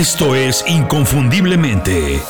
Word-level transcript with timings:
Esto 0.00 0.34
es 0.34 0.64
Inconfundiblemente. 0.66 2.22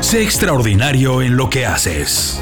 Sé 0.00 0.24
extraordinario 0.24 1.22
en 1.22 1.36
lo 1.36 1.48
que 1.48 1.66
haces. 1.66 2.40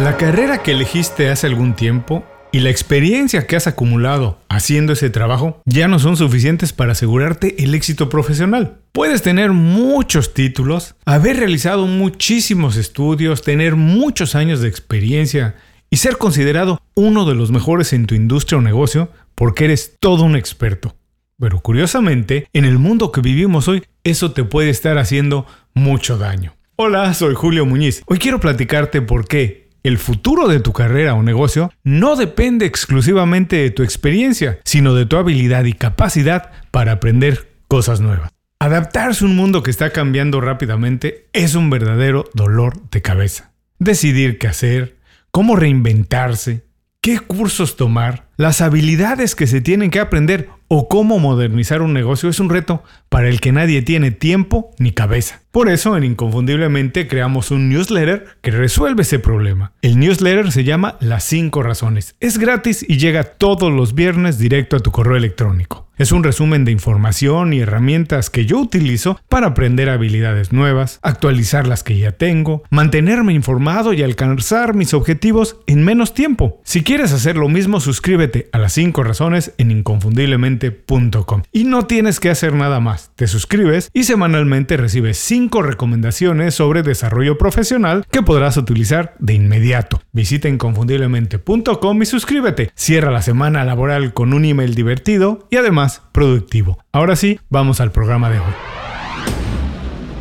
La 0.00 0.16
carrera 0.16 0.64
que 0.64 0.72
elegiste 0.72 1.30
hace 1.30 1.46
algún 1.46 1.76
tiempo 1.76 2.24
y 2.50 2.58
la 2.58 2.70
experiencia 2.70 3.46
que 3.46 3.54
has 3.54 3.68
acumulado 3.68 4.40
haciendo 4.48 4.94
ese 4.94 5.08
trabajo 5.08 5.62
ya 5.64 5.86
no 5.86 6.00
son 6.00 6.16
suficientes 6.16 6.72
para 6.72 6.92
asegurarte 6.92 7.62
el 7.62 7.72
éxito 7.72 8.08
profesional. 8.08 8.78
Puedes 8.90 9.22
tener 9.22 9.52
muchos 9.52 10.34
títulos, 10.34 10.96
haber 11.04 11.36
realizado 11.36 11.86
muchísimos 11.86 12.76
estudios, 12.76 13.42
tener 13.42 13.76
muchos 13.76 14.34
años 14.34 14.60
de 14.60 14.66
experiencia 14.66 15.54
y 15.92 15.98
ser 15.98 16.16
considerado 16.16 16.80
uno 16.94 17.26
de 17.26 17.34
los 17.34 17.50
mejores 17.50 17.92
en 17.92 18.06
tu 18.06 18.14
industria 18.14 18.56
o 18.56 18.62
negocio 18.62 19.10
porque 19.34 19.66
eres 19.66 19.98
todo 20.00 20.24
un 20.24 20.36
experto. 20.36 20.96
Pero 21.38 21.60
curiosamente, 21.60 22.48
en 22.54 22.64
el 22.64 22.78
mundo 22.78 23.12
que 23.12 23.20
vivimos 23.20 23.68
hoy, 23.68 23.84
eso 24.02 24.32
te 24.32 24.42
puede 24.42 24.70
estar 24.70 24.96
haciendo 24.96 25.46
mucho 25.74 26.16
daño. 26.16 26.54
Hola, 26.76 27.12
soy 27.12 27.34
Julio 27.34 27.66
Muñiz. 27.66 28.02
Hoy 28.06 28.16
quiero 28.16 28.40
platicarte 28.40 29.02
por 29.02 29.28
qué 29.28 29.68
el 29.82 29.98
futuro 29.98 30.48
de 30.48 30.60
tu 30.60 30.72
carrera 30.72 31.12
o 31.12 31.22
negocio 31.22 31.70
no 31.84 32.16
depende 32.16 32.64
exclusivamente 32.64 33.56
de 33.56 33.70
tu 33.70 33.82
experiencia, 33.82 34.60
sino 34.64 34.94
de 34.94 35.04
tu 35.04 35.18
habilidad 35.18 35.66
y 35.66 35.74
capacidad 35.74 36.52
para 36.70 36.92
aprender 36.92 37.50
cosas 37.68 38.00
nuevas. 38.00 38.30
Adaptarse 38.60 39.26
a 39.26 39.28
un 39.28 39.36
mundo 39.36 39.62
que 39.62 39.70
está 39.70 39.90
cambiando 39.90 40.40
rápidamente 40.40 41.26
es 41.34 41.54
un 41.54 41.68
verdadero 41.68 42.24
dolor 42.32 42.80
de 42.90 43.02
cabeza. 43.02 43.52
Decidir 43.78 44.38
qué 44.38 44.46
hacer, 44.46 45.01
cómo 45.32 45.56
reinventarse, 45.56 46.66
qué 47.00 47.18
cursos 47.18 47.76
tomar, 47.76 48.28
las 48.36 48.60
habilidades 48.60 49.34
que 49.34 49.46
se 49.46 49.62
tienen 49.62 49.90
que 49.90 49.98
aprender 49.98 50.50
o 50.68 50.88
cómo 50.88 51.18
modernizar 51.18 51.80
un 51.80 51.94
negocio 51.94 52.28
es 52.28 52.38
un 52.38 52.50
reto 52.50 52.84
para 53.08 53.28
el 53.28 53.40
que 53.40 53.50
nadie 53.50 53.80
tiene 53.80 54.10
tiempo 54.10 54.70
ni 54.78 54.92
cabeza. 54.92 55.40
Por 55.50 55.70
eso, 55.70 55.96
en 55.96 56.04
Inconfundiblemente 56.04 57.08
creamos 57.08 57.50
un 57.50 57.70
newsletter 57.70 58.26
que 58.42 58.50
resuelve 58.50 59.02
ese 59.02 59.18
problema. 59.18 59.72
El 59.80 59.98
newsletter 59.98 60.52
se 60.52 60.64
llama 60.64 60.98
Las 61.00 61.24
5 61.24 61.62
Razones. 61.62 62.14
Es 62.20 62.36
gratis 62.36 62.84
y 62.86 62.98
llega 62.98 63.24
todos 63.24 63.72
los 63.72 63.94
viernes 63.94 64.38
directo 64.38 64.76
a 64.76 64.80
tu 64.80 64.92
correo 64.92 65.16
electrónico. 65.16 65.81
Es 65.98 66.10
un 66.10 66.24
resumen 66.24 66.64
de 66.64 66.72
información 66.72 67.52
y 67.52 67.60
herramientas 67.60 68.30
que 68.30 68.46
yo 68.46 68.58
utilizo 68.58 69.20
para 69.28 69.48
aprender 69.48 69.90
habilidades 69.90 70.50
nuevas, 70.50 70.98
actualizar 71.02 71.66
las 71.66 71.82
que 71.82 71.98
ya 71.98 72.12
tengo, 72.12 72.62
mantenerme 72.70 73.34
informado 73.34 73.92
y 73.92 74.02
alcanzar 74.02 74.74
mis 74.74 74.94
objetivos 74.94 75.58
en 75.66 75.84
menos 75.84 76.14
tiempo. 76.14 76.60
Si 76.64 76.82
quieres 76.82 77.12
hacer 77.12 77.36
lo 77.36 77.50
mismo, 77.50 77.78
suscríbete 77.78 78.48
a 78.52 78.58
las 78.58 78.72
5 78.72 79.02
razones 79.02 79.52
en 79.58 79.70
inconfundiblemente.com. 79.70 81.42
Y 81.52 81.64
no 81.64 81.86
tienes 81.86 82.20
que 82.20 82.30
hacer 82.30 82.54
nada 82.54 82.80
más. 82.80 83.10
Te 83.14 83.26
suscribes 83.26 83.90
y 83.92 84.04
semanalmente 84.04 84.78
recibes 84.78 85.18
5 85.18 85.60
recomendaciones 85.60 86.54
sobre 86.54 86.82
desarrollo 86.82 87.36
profesional 87.36 88.06
que 88.10 88.22
podrás 88.22 88.56
utilizar 88.56 89.14
de 89.18 89.34
inmediato. 89.34 90.00
Visita 90.12 90.48
inconfundiblemente.com 90.48 92.02
y 92.02 92.06
suscríbete. 92.06 92.70
Cierra 92.74 93.10
la 93.10 93.20
semana 93.20 93.64
laboral 93.64 94.14
con 94.14 94.32
un 94.32 94.46
email 94.46 94.74
divertido 94.74 95.46
y 95.50 95.56
además 95.56 95.81
productivo. 96.12 96.78
Ahora 96.92 97.16
sí, 97.16 97.40
vamos 97.50 97.80
al 97.80 97.92
programa 97.92 98.30
de 98.30 98.38
hoy. 98.38 98.52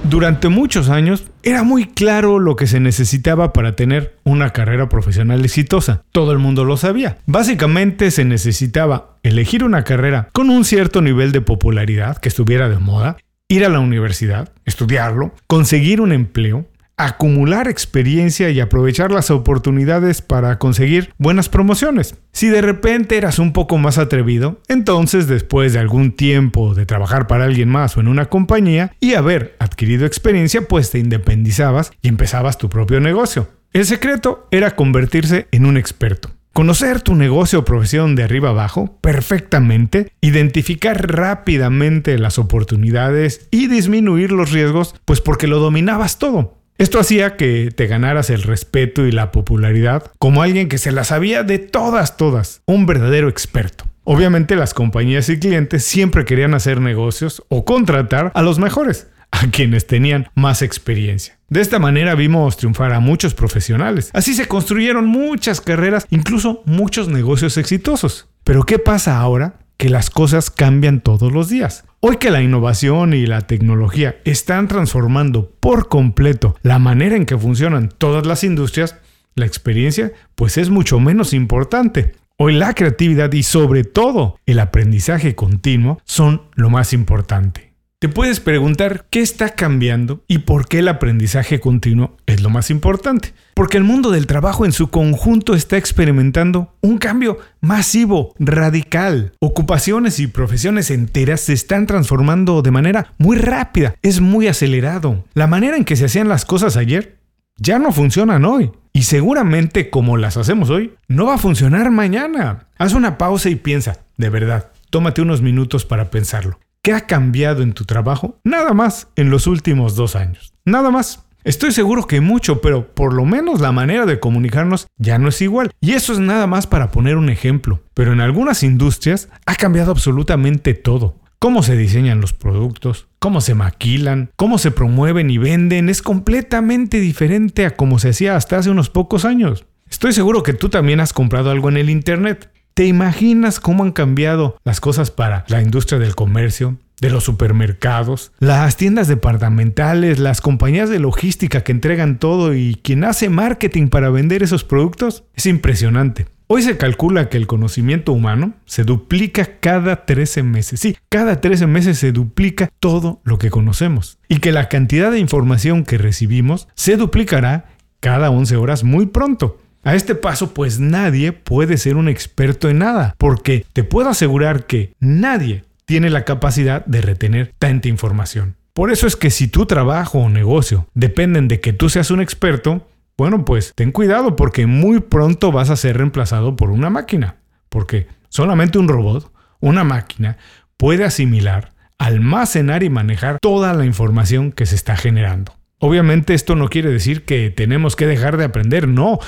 Durante 0.04 0.50
muchos 0.50 0.90
años 0.90 1.26
era 1.44 1.64
muy 1.64 1.86
claro 1.86 2.40
lo 2.40 2.56
que 2.56 2.68
se 2.68 2.80
necesitaba 2.80 3.54
para 3.54 3.76
tener 3.76 4.18
una 4.24 4.50
carrera 4.50 4.90
profesional 4.90 5.46
exitosa. 5.46 6.04
Todo 6.12 6.32
el 6.32 6.40
mundo 6.40 6.66
lo 6.66 6.76
sabía. 6.76 7.20
Básicamente 7.28 8.12
se 8.12 8.26
necesitaba 8.26 9.18
elegir 9.24 9.64
una 9.64 9.84
carrera 9.84 10.30
con 10.34 10.50
un 10.50 10.66
cierto 10.66 11.02
nivel 11.02 11.32
de 11.32 11.42
popularidad 11.42 12.18
que 12.18 12.30
estuviera 12.30 12.68
de 12.68 12.80
moda, 12.80 13.18
ir 13.48 13.64
a 13.64 13.70
la 13.70 13.80
universidad, 13.80 14.52
estudiarlo, 14.66 15.34
conseguir 15.48 16.02
un 16.02 16.12
empleo, 16.12 16.66
acumular 17.06 17.68
experiencia 17.68 18.50
y 18.50 18.60
aprovechar 18.60 19.12
las 19.12 19.32
oportunidades 19.32 20.22
para 20.22 20.60
conseguir 20.60 21.14
buenas 21.18 21.50
promociones. 21.50 22.16
Si 22.32 22.48
de 22.48 22.62
repente 22.62 23.18
eras 23.18 23.40
un 23.40 23.54
poco 23.54 23.78
más 23.78 23.98
atrevido, 23.98 24.62
entonces 24.68 25.28
después 25.28 25.74
de 25.74 25.80
algún 25.80 26.12
tiempo 26.12 26.74
de 26.74 26.86
trabajar 26.86 27.28
para 27.28 27.46
alguien 27.46 27.70
más 27.70 27.98
o 27.98 28.02
en 28.02 28.08
una 28.08 28.26
compañía 28.26 28.94
y 29.00 29.14
haber 29.14 29.56
adquirido 29.60 30.06
experiencia, 30.06 30.68
pues 30.68 30.92
te 30.92 31.00
independizabas 31.00 31.92
y 32.02 32.08
empezabas 32.08 32.58
tu 32.58 32.70
propio 32.70 33.00
negocio. 33.00 33.50
El 33.74 33.86
secreto 33.86 34.48
era 34.52 34.76
convertirse 34.76 35.48
en 35.52 35.66
un 35.66 35.78
experto. 35.78 36.32
Conocer 36.54 37.00
tu 37.02 37.16
negocio 37.16 37.60
o 37.60 37.66
profesión 37.66 38.16
de 38.16 38.24
arriba 38.24 38.50
abajo 38.50 38.98
perfectamente, 39.00 40.12
identificar 40.20 41.10
rápidamente 41.10 42.18
las 42.18 42.38
oportunidades 42.38 43.48
y 43.52 43.68
disminuir 43.68 44.34
los 44.34 44.52
riesgos, 44.52 44.96
pues 45.06 45.22
porque 45.22 45.48
lo 45.48 45.60
dominabas 45.60 46.20
todo. 46.20 46.61
Esto 46.82 47.00
hacía 47.00 47.38
que 47.38 47.70
te 47.70 47.86
ganaras 47.86 48.32
el 48.32 48.42
respeto 48.42 49.06
y 49.06 49.12
la 49.12 49.32
popularidad 49.32 50.12
como 50.18 50.42
alguien 50.42 50.68
que 50.68 50.80
se 50.80 50.92
la 50.92 51.04
sabía 51.04 51.44
de 51.44 51.60
todas, 51.60 52.18
todas, 52.18 52.64
un 52.66 52.88
verdadero 52.88 53.30
experto. 53.30 53.86
Obviamente 54.04 54.56
las 54.56 54.74
compañías 54.74 55.30
y 55.30 55.38
clientes 55.38 55.86
siempre 55.86 56.26
querían 56.26 56.56
hacer 56.56 56.82
negocios 56.82 57.44
o 57.50 57.66
contratar 57.66 58.32
a 58.34 58.42
los 58.42 58.58
mejores, 58.58 59.12
a 59.30 59.46
quienes 59.52 59.86
tenían 59.86 60.30
más 60.34 60.64
experiencia. 60.64 61.38
De 61.50 61.62
esta 61.62 61.78
manera 61.78 62.16
vimos 62.16 62.58
triunfar 62.58 62.94
a 62.94 63.00
muchos 63.00 63.36
profesionales. 63.36 64.10
Así 64.14 64.34
se 64.34 64.48
construyeron 64.48 65.06
muchas 65.06 65.62
carreras, 65.62 66.08
incluso 66.10 66.64
muchos 66.66 67.10
negocios 67.10 67.58
exitosos. 67.58 68.28
Pero 68.44 68.64
¿qué 68.64 68.80
pasa 68.80 69.20
ahora 69.20 69.60
que 69.82 69.90
las 69.90 70.12
cosas 70.12 70.52
cambian 70.52 71.02
todos 71.02 71.32
los 71.32 71.50
días? 71.50 71.86
Hoy 72.02 72.18
que 72.18 72.30
la 72.30 72.44
innovación 72.44 73.16
y 73.16 73.26
la 73.26 73.48
tecnología 73.48 74.18
están 74.26 74.68
transformando 74.68 75.50
por 75.60 75.90
completo 75.90 76.56
la 76.62 76.78
manera 76.78 77.16
en 77.16 77.26
que 77.26 77.36
funcionan 77.36 77.90
todas 77.90 78.28
las 78.28 78.44
industrias, 78.44 78.98
la 79.34 79.48
experiencia 79.48 80.12
pues 80.36 80.60
es 80.60 80.70
mucho 80.70 81.00
menos 81.00 81.34
importante. 81.34 82.12
Hoy 82.38 82.54
la 82.54 82.76
creatividad 82.76 83.34
y 83.34 83.42
sobre 83.42 83.84
todo 83.84 84.38
el 84.46 84.60
aprendizaje 84.60 85.34
continuo 85.34 86.00
son 86.06 86.44
lo 86.54 86.70
más 86.70 86.94
importante. 86.94 87.71
Te 88.02 88.10
puedes 88.10 88.40
preguntar 88.40 89.06
qué 89.12 89.22
está 89.22 89.50
cambiando 89.50 90.24
y 90.28 90.40
por 90.40 90.68
qué 90.68 90.80
el 90.80 90.88
aprendizaje 90.88 91.60
continuo 91.60 92.18
es 92.26 92.42
lo 92.42 92.50
más 92.50 92.72
importante. 92.72 93.36
Porque 93.54 93.78
el 93.78 93.84
mundo 93.84 94.10
del 94.10 94.26
trabajo 94.26 94.66
en 94.66 94.72
su 94.72 94.90
conjunto 94.90 95.54
está 95.54 95.78
experimentando 95.78 96.74
un 96.82 96.98
cambio 96.98 97.38
masivo, 97.60 98.34
radical. 98.40 99.34
Ocupaciones 99.40 100.20
y 100.20 100.26
profesiones 100.26 100.90
enteras 100.90 101.42
se 101.42 101.54
están 101.54 101.86
transformando 101.86 102.64
de 102.64 102.72
manera 102.72 103.14
muy 103.20 103.38
rápida, 103.38 103.94
es 104.02 104.20
muy 104.20 104.48
acelerado. 104.48 105.24
La 105.36 105.46
manera 105.46 105.78
en 105.78 105.86
que 105.86 105.96
se 105.96 106.06
hacían 106.06 106.28
las 106.28 106.44
cosas 106.44 106.78
ayer 106.78 107.20
ya 107.58 107.78
no 107.78 107.92
funcionan 107.92 108.46
hoy. 108.46 108.72
Y 108.94 109.04
seguramente 109.04 109.92
como 109.92 110.18
las 110.18 110.38
hacemos 110.38 110.72
hoy, 110.72 110.96
no 111.08 111.28
va 111.28 111.36
a 111.36 111.38
funcionar 111.38 111.92
mañana. 111.92 112.66
Haz 112.80 112.94
una 112.94 113.20
pausa 113.20 113.50
y 113.50 113.58
piensa, 113.58 114.00
de 114.18 114.32
verdad, 114.32 114.72
tómate 114.90 115.22
unos 115.22 115.44
minutos 115.44 115.86
para 115.86 116.10
pensarlo. 116.10 116.58
¿Qué 116.84 116.94
ha 116.94 117.02
cambiado 117.02 117.62
en 117.62 117.74
tu 117.74 117.86
trabajo? 117.86 118.40
Nada 118.44 118.74
más 118.74 119.08
en 119.16 119.30
los 119.30 119.46
últimos 119.46 119.96
dos 119.96 120.16
años. 120.16 120.54
Nada 120.66 120.90
más. 120.90 121.28
Estoy 121.44 121.72
seguro 121.72 122.08
que 122.08 122.22
mucho, 122.22 122.60
pero 122.62 122.94
por 122.94 123.14
lo 123.14 123.24
menos 123.26 123.62
la 123.62 123.72
manera 123.72 124.08
de 124.08 124.20
comunicarnos 124.20 124.88
ya 124.98 125.20
no 125.20 125.30
es 125.30 125.42
igual. 125.42 125.72
Y 125.80 125.92
eso 125.94 126.14
es 126.14 126.20
nada 126.20 126.48
más 126.48 126.66
para 126.66 126.90
poner 126.90 127.18
un 127.18 127.30
ejemplo. 127.30 127.84
Pero 127.94 128.14
en 128.14 128.20
algunas 128.20 128.64
industrias 128.64 129.30
ha 129.46 129.56
cambiado 129.56 129.92
absolutamente 129.92 130.74
todo. 130.74 131.20
Cómo 131.38 131.62
se 131.62 131.78
diseñan 131.78 132.20
los 132.20 132.34
productos, 132.34 133.08
cómo 133.20 133.42
se 133.42 133.54
maquilan, 133.54 134.32
cómo 134.36 134.58
se 134.58 134.72
promueven 134.72 135.30
y 135.30 135.38
venden 135.38 135.88
es 135.88 136.02
completamente 136.02 137.00
diferente 137.00 137.66
a 137.66 137.76
como 137.76 138.00
se 138.00 138.10
hacía 138.10 138.36
hasta 138.36 138.58
hace 138.58 138.72
unos 138.72 138.90
pocos 138.90 139.26
años. 139.26 139.66
Estoy 139.90 140.14
seguro 140.14 140.42
que 140.42 140.54
tú 140.54 140.70
también 140.70 141.00
has 141.00 141.14
comprado 141.14 141.52
algo 141.52 141.70
en 141.70 141.78
el 141.78 141.90
Internet. 141.92 142.52
¿Te 142.74 142.86
imaginas 142.86 143.60
cómo 143.60 143.84
han 143.84 143.92
cambiado 143.92 144.58
las 144.64 144.80
cosas 144.80 145.12
para 145.12 145.44
la 145.50 145.62
industria 145.62 146.00
del 146.00 146.16
comercio, 146.16 146.78
de 147.02 147.10
los 147.10 147.24
supermercados, 147.24 148.32
las 148.40 148.78
tiendas 148.78 149.08
departamentales, 149.08 150.20
las 150.20 150.40
compañías 150.40 150.90
de 150.90 151.00
logística 151.00 151.64
que 151.64 151.74
entregan 151.74 152.18
todo 152.18 152.54
y 152.54 152.80
quien 152.82 153.04
hace 153.04 153.30
marketing 153.30 153.90
para 153.90 154.10
vender 154.10 154.42
esos 154.42 154.64
productos? 154.64 155.26
Es 155.36 155.48
impresionante. 155.48 156.28
Hoy 156.48 156.64
se 156.64 156.78
calcula 156.78 157.30
que 157.30 157.38
el 157.38 157.48
conocimiento 157.48 158.12
humano 158.14 158.54
se 158.66 158.84
duplica 158.84 159.60
cada 159.60 160.06
13 160.06 160.44
meses. 160.44 160.80
Sí, 160.80 160.98
cada 161.10 161.40
13 161.40 161.66
meses 161.66 161.98
se 161.98 162.12
duplica 162.12 162.70
todo 162.80 163.22
lo 163.24 163.38
que 163.38 163.50
conocemos. 163.50 164.18
Y 164.28 164.40
que 164.40 164.52
la 164.52 164.68
cantidad 164.68 165.12
de 165.12 165.20
información 165.20 165.86
que 165.86 165.98
recibimos 165.98 166.68
se 166.76 166.98
duplicará 166.98 167.68
cada 168.02 168.32
11 168.32 168.58
horas 168.58 168.84
muy 168.84 169.06
pronto. 169.06 169.61
A 169.84 169.96
este 169.96 170.14
paso, 170.14 170.54
pues 170.54 170.80
nadie 170.80 171.32
puede 171.32 171.78
ser 171.78 171.96
un 171.96 172.08
experto 172.08 172.70
en 172.70 172.80
nada, 172.80 173.16
porque 173.18 173.66
te 173.74 173.84
puedo 173.84 174.10
asegurar 174.10 174.68
que 174.68 174.94
nadie 175.00 175.66
tiene 175.86 176.10
la 176.10 176.24
capacidad 176.24 176.86
de 176.86 177.02
retener 177.02 177.54
tanta 177.58 177.88
información. 177.88 178.56
Por 178.74 178.92
eso 178.92 179.08
es 179.08 179.16
que 179.16 179.32
si 179.32 179.48
tu 179.48 179.66
trabajo 179.66 180.20
o 180.20 180.30
negocio 180.30 180.88
dependen 180.94 181.48
de 181.48 181.60
que 181.60 181.74
tú 181.74 181.90
seas 181.90 182.12
un 182.12 182.22
experto, 182.22 182.88
bueno, 183.18 183.44
pues 183.44 183.74
ten 183.76 183.92
cuidado 183.92 184.36
porque 184.36 184.68
muy 184.68 185.00
pronto 185.00 185.52
vas 185.52 185.70
a 185.70 185.76
ser 185.76 185.98
reemplazado 185.98 186.56
por 186.56 186.72
una 186.72 186.90
máquina. 186.90 187.36
porque 187.70 188.08
solamente 188.28 188.80
un 188.80 188.88
robot, 188.90 189.32
una 189.62 189.84
máquina, 189.84 190.38
puede 190.76 191.06
asimilar, 191.06 191.72
almacenar 191.98 192.84
y 192.84 192.90
manejar 192.90 193.38
toda 193.42 193.74
la 193.74 193.86
información 193.86 194.52
que 194.52 194.66
se 194.66 194.76
está 194.76 194.98
generando. 194.98 195.54
Obviamente 195.80 196.34
esto 196.34 196.56
no 196.56 196.68
quiere 196.68 196.90
decir 196.90 197.24
que 197.24 197.50
tenemos 197.50 197.96
que 197.96 198.08
dejar 198.08 198.38
de 198.38 198.44
aprender, 198.46 198.88
no, 198.88 199.20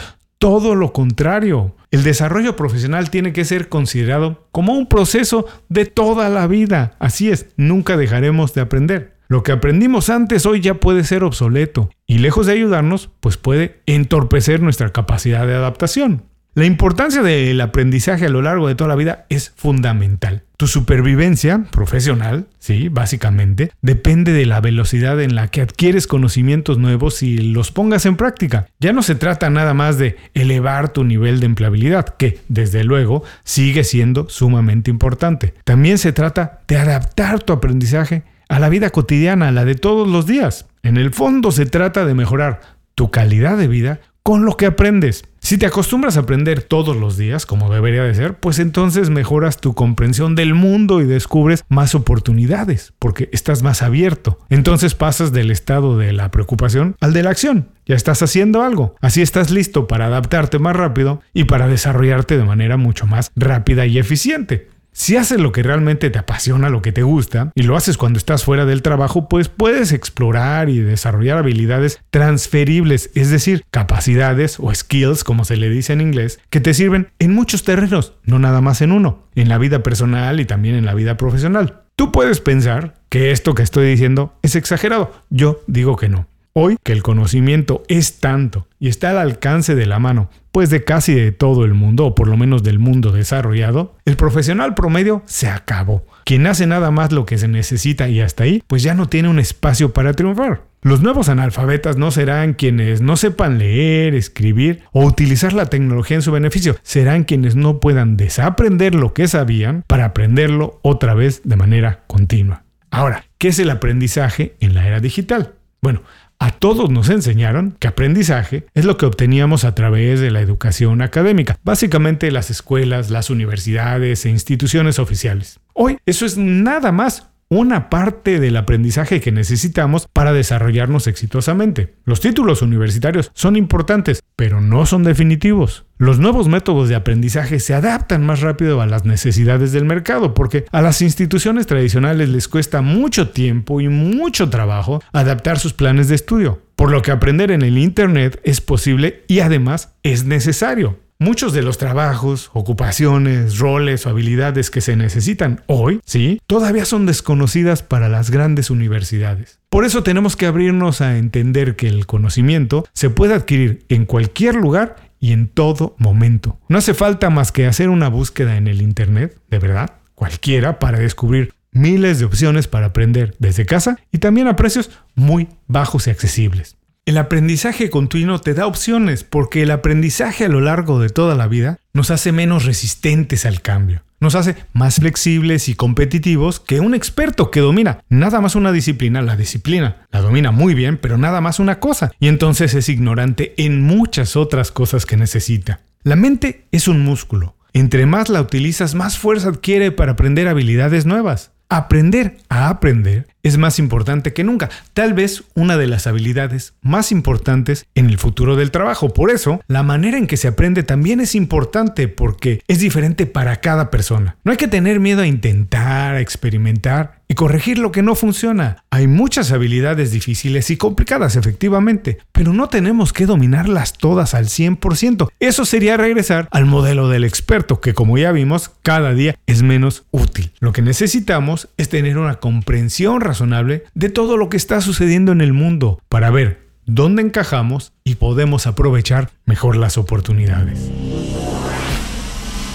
todo 0.43 0.75
lo 0.75 0.91
contrario. 0.91 1.73
El 1.89 2.03
desarrollo 2.03 2.57
profesional 2.57 3.09
tiene 3.09 3.31
que 3.31 3.45
ser 3.45 3.69
considerado 3.69 4.49
como 4.51 4.73
un 4.73 4.89
proceso 4.89 5.45
de 5.69 5.85
toda 5.85 6.27
la 6.27 6.47
vida. 6.47 6.97
Así 6.99 7.31
es, 7.31 7.47
nunca 7.55 7.95
dejaremos 7.95 8.53
de 8.53 8.59
aprender. 8.59 9.15
Lo 9.29 9.41
que 9.41 9.53
aprendimos 9.53 10.09
antes 10.09 10.45
hoy 10.45 10.59
ya 10.59 10.73
puede 10.73 11.05
ser 11.05 11.23
obsoleto 11.23 11.89
y 12.05 12.17
lejos 12.17 12.45
de 12.45 12.51
ayudarnos, 12.51 13.09
pues 13.21 13.37
puede 13.37 13.79
entorpecer 13.85 14.61
nuestra 14.61 14.89
capacidad 14.89 15.47
de 15.47 15.55
adaptación. 15.55 16.23
La 16.55 16.65
importancia 16.65 17.23
del 17.23 17.59
aprendizaje 17.61 18.27
a 18.27 18.29
lo 18.29 18.44
largo 18.44 18.67
de 18.67 18.75
toda 18.75 18.88
la 18.88 18.95
vida 18.95 19.25
es 19.29 19.51
fundamental. 19.55 20.44
Tu 20.55 20.67
supervivencia 20.67 21.63
profesional, 21.71 22.45
sí, 22.59 22.89
básicamente, 22.89 23.71
depende 23.81 24.33
de 24.33 24.45
la 24.45 24.61
velocidad 24.61 25.19
en 25.19 25.33
la 25.33 25.47
que 25.47 25.61
adquieres 25.61 26.05
conocimientos 26.05 26.77
nuevos 26.77 27.23
y 27.23 27.39
los 27.39 27.71
pongas 27.71 28.05
en 28.05 28.17
práctica. 28.17 28.67
Ya 28.79 28.94
no 28.94 29.01
se 29.01 29.15
trata 29.15 29.50
nada 29.50 29.73
más 29.73 29.97
de 29.97 30.15
elevar 30.35 30.94
tu 30.94 31.03
nivel 31.03 31.39
de 31.39 31.47
empleabilidad, 31.47 32.05
que 32.17 32.41
desde 32.50 32.83
luego 32.83 33.23
sigue 33.44 33.83
siendo 33.83 34.29
sumamente 34.29 34.91
importante. 34.91 35.55
También 35.63 35.97
se 35.97 36.13
trata 36.13 36.59
de 36.67 36.77
adaptar 36.77 37.41
tu 37.41 37.53
aprendizaje 37.53 38.25
a 38.47 38.59
la 38.59 38.69
vida 38.69 38.91
cotidiana, 38.91 39.47
a 39.47 39.51
la 39.51 39.65
de 39.65 39.73
todos 39.73 40.07
los 40.07 40.27
días. 40.27 40.67
En 40.83 40.97
el 40.97 41.15
fondo 41.15 41.51
se 41.51 41.65
trata 41.65 42.05
de 42.05 42.13
mejorar 42.13 42.61
tu 42.94 43.09
calidad 43.09 43.57
de 43.57 43.67
vida 43.67 44.01
con 44.21 44.45
lo 44.45 44.55
que 44.55 44.67
aprendes. 44.67 45.25
Si 45.45 45.57
te 45.57 45.65
acostumbras 45.65 46.15
a 46.15 46.21
aprender 46.21 46.63
todos 46.63 46.95
los 46.95 47.17
días, 47.17 47.45
como 47.45 47.69
debería 47.69 48.03
de 48.03 48.15
ser, 48.15 48.35
pues 48.35 48.59
entonces 48.59 49.09
mejoras 49.09 49.57
tu 49.57 49.73
comprensión 49.73 50.35
del 50.35 50.53
mundo 50.53 51.01
y 51.01 51.05
descubres 51.05 51.65
más 51.67 51.95
oportunidades, 51.95 52.93
porque 52.97 53.27
estás 53.33 53.61
más 53.61 53.81
abierto. 53.81 54.39
Entonces 54.49 54.95
pasas 54.95 55.33
del 55.33 55.51
estado 55.51 55.97
de 55.97 56.13
la 56.13 56.31
preocupación 56.31 56.95
al 57.01 57.11
de 57.11 57.23
la 57.23 57.31
acción. 57.31 57.67
Ya 57.85 57.97
estás 57.97 58.23
haciendo 58.23 58.61
algo. 58.61 58.95
Así 59.01 59.21
estás 59.21 59.51
listo 59.51 59.85
para 59.85 60.05
adaptarte 60.05 60.59
más 60.59 60.77
rápido 60.77 61.21
y 61.33 61.43
para 61.43 61.67
desarrollarte 61.67 62.37
de 62.37 62.45
manera 62.45 62.77
mucho 62.77 63.05
más 63.05 63.29
rápida 63.35 63.85
y 63.85 63.99
eficiente. 63.99 64.69
Si 64.93 65.17
haces 65.17 65.39
lo 65.39 65.51
que 65.51 65.63
realmente 65.63 66.11
te 66.11 66.19
apasiona, 66.19 66.69
lo 66.69 66.83
que 66.83 66.91
te 66.91 67.01
gusta, 67.01 67.51
y 67.55 67.63
lo 67.63 67.75
haces 67.75 67.97
cuando 67.97 68.17
estás 68.17 68.43
fuera 68.43 68.65
del 68.65 68.83
trabajo, 68.83 69.27
pues 69.27 69.49
puedes 69.49 69.91
explorar 69.91 70.69
y 70.69 70.77
desarrollar 70.79 71.39
habilidades 71.39 71.99
transferibles, 72.11 73.09
es 73.15 73.31
decir, 73.31 73.63
capacidades 73.71 74.59
o 74.59 74.73
skills, 74.73 75.23
como 75.23 75.45
se 75.45 75.57
le 75.57 75.69
dice 75.69 75.93
en 75.93 76.01
inglés, 76.01 76.39
que 76.51 76.61
te 76.61 76.75
sirven 76.75 77.09
en 77.17 77.33
muchos 77.33 77.63
terrenos, 77.63 78.13
no 78.23 78.37
nada 78.37 78.61
más 78.61 78.81
en 78.81 78.91
uno, 78.91 79.23
en 79.33 79.49
la 79.49 79.57
vida 79.57 79.81
personal 79.81 80.39
y 80.39 80.45
también 80.45 80.75
en 80.75 80.85
la 80.85 80.93
vida 80.93 81.17
profesional. 81.17 81.81
Tú 81.95 82.11
puedes 82.11 82.39
pensar 82.39 82.95
que 83.09 83.31
esto 83.31 83.55
que 83.55 83.63
estoy 83.63 83.87
diciendo 83.87 84.35
es 84.43 84.55
exagerado, 84.55 85.11
yo 85.29 85.61
digo 85.67 85.95
que 85.95 86.09
no. 86.09 86.27
Hoy 86.55 86.77
que 86.83 86.91
el 86.91 87.01
conocimiento 87.01 87.81
es 87.88 88.19
tanto 88.19 88.67
y 88.79 88.88
está 88.88 89.09
al 89.09 89.17
alcance 89.17 89.73
de 89.73 89.88
la 89.88 89.97
mano, 89.97 90.29
pues 90.51 90.69
de 90.69 90.83
casi 90.83 91.15
de 91.15 91.31
todo 91.31 91.65
el 91.65 91.73
mundo, 91.73 92.05
o 92.05 92.13
por 92.13 92.27
lo 92.27 92.38
menos 92.38 92.61
del 92.61 92.77
mundo 92.77 93.11
desarrollado, 93.11 93.95
el 94.05 94.17
profesional 94.17 94.75
promedio 94.75 95.23
se 95.25 95.47
acabó. 95.47 96.05
Quien 96.25 96.45
hace 96.45 96.67
nada 96.67 96.91
más 96.91 97.11
lo 97.11 97.25
que 97.25 97.39
se 97.39 97.47
necesita 97.47 98.07
y 98.07 98.21
hasta 98.21 98.44
ahí, 98.44 98.63
pues 98.67 98.83
ya 98.83 98.94
no 98.94 99.09
tiene 99.09 99.29
un 99.29 99.39
espacio 99.39 99.94
para 99.94 100.13
triunfar. 100.13 100.61
Los 100.83 101.01
nuevos 101.01 101.27
analfabetas 101.27 101.97
no 101.97 102.11
serán 102.11 102.53
quienes 102.53 103.01
no 103.01 103.17
sepan 103.17 103.57
leer, 103.57 104.13
escribir 104.13 104.83
o 104.91 105.05
utilizar 105.05 105.53
la 105.53 105.71
tecnología 105.71 106.17
en 106.17 106.21
su 106.21 106.31
beneficio, 106.31 106.75
serán 106.83 107.23
quienes 107.23 107.55
no 107.55 107.79
puedan 107.79 108.15
desaprender 108.15 108.94
lo 108.94 109.15
que 109.15 109.27
sabían 109.27 109.83
para 109.88 110.05
aprenderlo 110.05 110.79
otra 110.83 111.15
vez 111.15 111.41
de 111.45 111.55
manera 111.55 112.03
continua. 112.05 112.61
Ahora, 112.91 113.25
¿qué 113.39 113.47
es 113.47 113.57
el 113.57 113.71
aprendizaje 113.71 114.53
en 114.59 114.75
la 114.75 114.85
era 114.85 115.00
digital? 115.00 115.55
Bueno, 115.83 116.01
a 116.43 116.51
todos 116.51 116.89
nos 116.89 117.07
enseñaron 117.07 117.77
que 117.79 117.87
aprendizaje 117.87 118.65
es 118.73 118.83
lo 118.83 118.97
que 118.97 119.05
obteníamos 119.05 119.63
a 119.63 119.75
través 119.75 120.19
de 120.19 120.29
la 120.29 120.41
educación 120.41 121.01
académica, 121.01 121.57
básicamente 121.63 122.31
las 122.31 122.49
escuelas, 122.49 123.09
las 123.09 123.29
universidades 123.29 124.25
e 124.25 124.29
instituciones 124.29 124.99
oficiales. 124.99 125.61
Hoy 125.71 125.99
eso 126.05 126.25
es 126.25 126.37
nada 126.37 126.91
más 126.91 127.29
una 127.59 127.89
parte 127.89 128.39
del 128.39 128.57
aprendizaje 128.57 129.21
que 129.21 129.31
necesitamos 129.31 130.07
para 130.11 130.33
desarrollarnos 130.33 131.07
exitosamente. 131.07 131.95
Los 132.05 132.19
títulos 132.19 132.61
universitarios 132.61 133.31
son 133.33 133.55
importantes, 133.55 134.21
pero 134.35 134.61
no 134.61 134.85
son 134.85 135.03
definitivos. 135.03 135.85
Los 135.97 136.19
nuevos 136.19 136.47
métodos 136.47 136.89
de 136.89 136.95
aprendizaje 136.95 137.59
se 137.59 137.73
adaptan 137.73 138.25
más 138.25 138.41
rápido 138.41 138.81
a 138.81 138.85
las 138.85 139.05
necesidades 139.05 139.71
del 139.71 139.85
mercado 139.85 140.33
porque 140.33 140.65
a 140.71 140.81
las 140.81 141.01
instituciones 141.01 141.67
tradicionales 141.67 142.29
les 142.29 142.47
cuesta 142.47 142.81
mucho 142.81 143.29
tiempo 143.29 143.79
y 143.79 143.88
mucho 143.88 144.50
trabajo 144.50 145.01
adaptar 145.13 145.59
sus 145.59 145.73
planes 145.73 146.07
de 146.09 146.15
estudio. 146.15 146.61
Por 146.75 146.91
lo 146.91 147.01
que 147.01 147.11
aprender 147.11 147.51
en 147.51 147.61
el 147.61 147.77
Internet 147.77 148.41
es 148.44 148.59
posible 148.59 149.23
y 149.27 149.39
además 149.39 149.95
es 150.03 150.25
necesario. 150.25 151.02
Muchos 151.19 151.54
de 151.54 151.62
los 151.62 151.77
trabajos, 151.77 152.50
ocupaciones, 152.54 153.60
roles 153.60 154.06
o 154.06 154.10
habilidades 154.10 154.69
que 154.69 154.81
se 154.81 154.95
necesitan 154.95 155.62
hoy, 155.68 156.01
sí, 156.06 156.42
todavía 156.48 156.86
son 156.86 157.06
desconocidas 157.06 157.83
para 157.83 158.10
las 158.10 158.30
grandes 158.30 158.69
universidades. 158.69 159.60
Por 159.69 159.86
eso 159.86 160.04
tenemos 160.04 160.36
que 160.36 160.45
abrirnos 160.45 161.01
a 161.01 161.18
entender 161.18 161.75
que 161.75 161.88
el 161.88 162.06
conocimiento 162.06 162.86
se 162.94 163.10
puede 163.10 163.33
adquirir 163.33 163.86
en 163.89 164.06
cualquier 164.06 164.56
lugar 164.56 164.98
y 165.19 165.31
en 165.31 165.48
todo 165.48 165.95
momento. 166.00 166.60
No 166.68 166.77
hace 166.77 166.94
falta 166.94 167.30
más 167.30 167.51
que 167.51 167.65
hacer 167.65 167.89
una 167.89 168.10
búsqueda 168.10 168.57
en 168.57 168.68
el 168.68 168.81
Internet, 168.81 169.39
de 169.50 169.60
verdad, 169.60 169.94
cualquiera, 170.15 170.80
para 170.80 171.00
descubrir 171.00 171.54
miles 171.71 172.19
de 172.19 172.25
opciones 172.25 172.68
para 172.68 172.88
aprender 172.88 173.36
desde 173.39 173.65
casa 173.65 173.98
y 174.12 174.19
también 174.19 174.48
a 174.48 174.56
precios 174.56 174.92
muy 175.15 175.48
bajos 175.68 176.07
y 176.07 176.12
accesibles. 176.12 176.75
El 177.05 177.17
aprendizaje 177.17 177.89
continuo 177.89 178.39
te 178.39 178.53
da 178.53 178.65
opciones 178.65 179.25
porque 179.25 179.63
el 179.63 179.71
aprendizaje 179.71 180.45
a 180.45 180.47
lo 180.47 180.61
largo 180.61 181.01
de 181.01 181.09
toda 181.09 181.35
la 181.35 181.47
vida 181.47 181.77
nos 181.91 182.11
hace 182.11 182.31
menos 182.31 182.63
resistentes 182.63 183.45
al 183.45 183.61
cambio. 183.61 184.03
Nos 184.21 184.35
hace 184.35 184.55
más 184.71 184.95
flexibles 184.95 185.67
y 185.67 185.75
competitivos 185.75 186.61
que 186.61 186.79
un 186.79 186.95
experto 186.95 187.51
que 187.51 187.59
domina 187.59 188.00
nada 188.07 188.39
más 188.39 188.55
una 188.55 188.71
disciplina. 188.71 189.21
La 189.21 189.35
disciplina 189.35 190.07
la 190.11 190.21
domina 190.21 190.51
muy 190.51 190.75
bien, 190.75 190.97
pero 190.97 191.17
nada 191.17 191.41
más 191.41 191.59
una 191.59 191.81
cosa. 191.81 192.13
Y 192.21 192.29
entonces 192.29 192.73
es 192.73 192.88
ignorante 192.88 193.53
en 193.57 193.81
muchas 193.81 194.38
otras 194.38 194.71
cosas 194.71 195.05
que 195.05 195.17
necesita. 195.17 195.81
La 196.03 196.15
mente 196.15 196.67
es 196.71 196.88
un 196.88 197.01
músculo. 197.03 197.57
Entre 197.73 198.05
más 198.05 198.29
la 198.29 198.39
utilizas, 198.39 198.95
más 198.95 199.17
fuerza 199.17 199.50
adquiere 199.50 199.91
para 199.91 200.13
aprender 200.13 200.48
habilidades 200.48 201.05
nuevas. 201.05 201.51
Aprender 201.67 202.38
a 202.48 202.69
aprender 202.69 203.27
es 203.43 203.57
más 203.57 203.77
importante 203.77 204.33
que 204.33 204.43
nunca, 204.43 204.69
tal 204.93 205.13
vez 205.13 205.43
una 205.53 205.77
de 205.77 205.88
las 205.88 206.07
habilidades 206.07 206.73
más 206.81 207.12
importantes 207.12 207.85
en 207.93 208.09
el 208.09 208.17
futuro 208.17 208.55
del 208.55 208.71
trabajo. 208.71 209.13
Por 209.13 209.29
eso, 209.29 209.62
la 209.67 209.83
manera 209.83 210.17
en 210.17 210.27
que 210.27 210.38
se 210.38 210.47
aprende 210.47 210.83
también 210.83 211.19
es 211.19 211.35
importante 211.35 212.07
porque 212.07 212.62
es 212.67 212.79
diferente 212.79 213.25
para 213.25 213.57
cada 213.57 213.91
persona. 213.91 214.38
No 214.43 214.51
hay 214.51 214.57
que 214.57 214.67
tener 214.67 215.00
miedo 215.00 215.21
a 215.21 215.27
intentar, 215.27 216.15
a 216.15 216.21
experimentar 216.21 217.21
y 217.27 217.35
corregir 217.35 217.79
lo 217.79 217.91
que 217.91 218.03
no 218.03 218.15
funciona. 218.15 218.83
Hay 218.89 219.07
muchas 219.07 219.51
habilidades 219.51 220.12
difíciles 220.12 220.69
y 220.69 220.77
complicadas, 220.77 221.35
efectivamente, 221.35 222.19
pero 222.31 222.53
no 222.53 222.69
tenemos 222.69 223.12
que 223.12 223.25
dominarlas 223.25 223.93
todas 223.93 224.33
al 224.33 224.45
100%. 224.45 225.29
Eso 225.39 225.65
sería 225.65 225.97
regresar 225.97 226.47
al 226.51 226.65
modelo 226.65 227.09
del 227.09 227.23
experto, 227.23 227.81
que 227.81 227.93
como 227.93 228.17
ya 228.17 228.31
vimos, 228.31 228.71
cada 228.83 229.13
día 229.13 229.35
es 229.47 229.63
menos 229.63 230.03
útil. 230.12 230.51
Lo 230.59 230.73
que 230.73 230.81
necesitamos 230.81 231.69
es 231.77 231.89
tener 231.89 232.17
una 232.17 232.35
comprensión 232.35 233.21
razonable 233.33 233.83
de 233.95 234.09
todo 234.09 234.37
lo 234.37 234.47
que 234.49 234.57
está 234.57 234.79
sucediendo 234.79 235.31
en 235.31 235.41
el 235.41 235.53
mundo 235.53 235.99
para 236.07 236.29
ver 236.29 236.67
dónde 236.85 237.23
encajamos 237.23 237.91
y 238.03 238.15
podemos 238.15 238.67
aprovechar 238.67 239.31
mejor 239.45 239.75
las 239.75 239.97
oportunidades. 239.97 240.91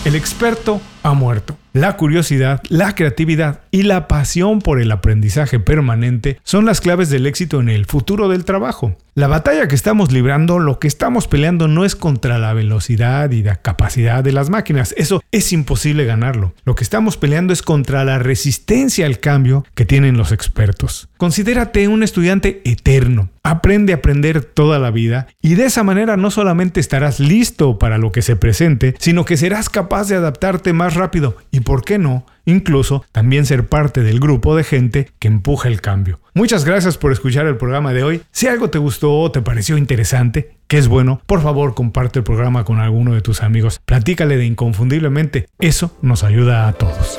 El 0.04 0.16
experto 0.16 0.80
ha 1.02 1.14
muerto. 1.14 1.56
La 1.74 1.96
curiosidad, 1.96 2.62
la 2.70 2.94
creatividad 2.94 3.60
y 3.70 3.82
la 3.82 4.08
pasión 4.08 4.60
por 4.60 4.80
el 4.80 4.90
aprendizaje 4.90 5.60
permanente 5.60 6.40
son 6.42 6.64
las 6.64 6.80
claves 6.80 7.08
del 7.10 7.26
éxito 7.26 7.60
en 7.60 7.68
el 7.68 7.86
futuro 7.86 8.28
del 8.28 8.44
trabajo. 8.44 8.96
La 9.14 9.26
batalla 9.26 9.68
que 9.68 9.74
estamos 9.74 10.12
librando, 10.12 10.60
lo 10.60 10.78
que 10.78 10.88
estamos 10.88 11.28
peleando 11.28 11.68
no 11.68 11.84
es 11.84 11.96
contra 11.96 12.38
la 12.38 12.52
velocidad 12.52 13.30
y 13.32 13.42
la 13.42 13.56
capacidad 13.56 14.22
de 14.24 14.32
las 14.32 14.48
máquinas, 14.48 14.94
eso 14.96 15.22
es 15.32 15.52
imposible 15.52 16.04
ganarlo. 16.04 16.54
Lo 16.64 16.74
que 16.74 16.84
estamos 16.84 17.16
peleando 17.16 17.52
es 17.52 17.62
contra 17.62 18.04
la 18.04 18.18
resistencia 18.18 19.06
al 19.06 19.18
cambio 19.18 19.66
que 19.74 19.84
tienen 19.84 20.16
los 20.16 20.32
expertos. 20.32 21.08
Considérate 21.16 21.88
un 21.88 22.04
estudiante 22.04 22.62
eterno, 22.64 23.28
aprende 23.42 23.92
a 23.92 23.96
aprender 23.96 24.44
toda 24.44 24.78
la 24.78 24.92
vida 24.92 25.26
y 25.42 25.56
de 25.56 25.66
esa 25.66 25.82
manera 25.82 26.16
no 26.16 26.30
solamente 26.30 26.78
estarás 26.78 27.18
listo 27.18 27.76
para 27.76 27.98
lo 27.98 28.12
que 28.12 28.22
se 28.22 28.36
presente, 28.36 28.94
sino 29.00 29.24
que 29.24 29.36
serás 29.36 29.68
capaz 29.68 30.08
de 30.08 30.14
adaptarte 30.14 30.72
más 30.72 30.94
rápido 30.98 31.36
y, 31.50 31.60
¿por 31.60 31.82
qué 31.84 31.98
no? 31.98 32.26
Incluso 32.44 33.04
también 33.12 33.46
ser 33.46 33.66
parte 33.66 34.02
del 34.02 34.20
grupo 34.20 34.54
de 34.56 34.64
gente 34.64 35.10
que 35.18 35.28
empuja 35.28 35.68
el 35.68 35.80
cambio. 35.80 36.20
Muchas 36.34 36.64
gracias 36.64 36.98
por 36.98 37.12
escuchar 37.12 37.46
el 37.46 37.56
programa 37.56 37.92
de 37.92 38.04
hoy. 38.04 38.22
Si 38.30 38.46
algo 38.46 38.68
te 38.70 38.78
gustó 38.78 39.18
o 39.18 39.30
te 39.30 39.40
pareció 39.42 39.78
interesante, 39.78 40.56
que 40.66 40.78
es 40.78 40.88
bueno, 40.88 41.22
por 41.26 41.42
favor 41.42 41.74
comparte 41.74 42.18
el 42.18 42.24
programa 42.24 42.64
con 42.64 42.78
alguno 42.78 43.14
de 43.14 43.22
tus 43.22 43.42
amigos. 43.42 43.80
Platícale 43.84 44.36
de 44.36 44.44
inconfundiblemente. 44.44 45.48
Eso 45.58 45.96
nos 46.02 46.24
ayuda 46.24 46.68
a 46.68 46.72
todos. 46.74 47.18